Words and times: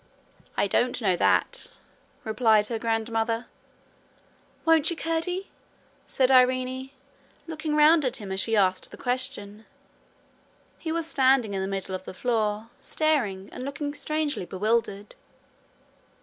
'I 0.57 0.65
don't 0.65 0.99
know 0.99 1.15
that,' 1.15 1.69
replied 2.23 2.65
her 2.69 2.79
grandmother. 2.79 3.45
'Won't 4.65 4.89
you, 4.89 4.95
Curdie?' 4.95 5.51
said 6.07 6.31
Irene, 6.31 6.89
looking 7.45 7.75
round 7.75 8.03
at 8.03 8.15
him 8.17 8.31
as 8.31 8.39
she 8.39 8.55
asked 8.57 8.89
the 8.89 8.97
question. 8.97 9.63
He 10.79 10.91
was 10.91 11.05
standing 11.05 11.53
in 11.53 11.61
the 11.61 11.67
middle 11.67 11.93
of 11.93 12.05
the 12.05 12.15
floor, 12.15 12.71
staring, 12.81 13.47
and 13.51 13.61
looking 13.63 13.93
strangely 13.93 14.43
bewildered. 14.45 15.13